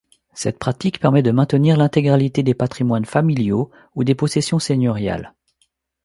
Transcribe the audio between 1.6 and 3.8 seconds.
l'intégralité des patrimoines familiaux